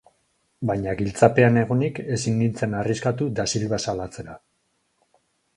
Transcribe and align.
Baina 0.69 0.93
giltzapean 1.01 1.59
egonik 1.63 2.01
ezin 2.17 2.39
nintzen 2.39 2.75
arriskatu 2.79 3.31
Dasilva 3.41 3.81
salatzera. 3.85 4.39